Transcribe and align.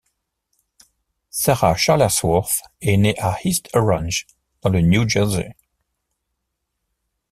Sarah 1.29 1.75
Charlesworth 1.77 2.63
est 2.81 2.97
née 2.97 3.13
à 3.19 3.37
East 3.43 3.69
Orange, 3.75 4.25
dans 4.63 4.71
le 4.71 4.81
New 4.81 5.07
Jersey. 5.07 5.55